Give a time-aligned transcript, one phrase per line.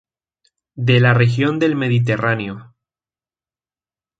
[0.87, 2.73] De la región del Mediterráneo.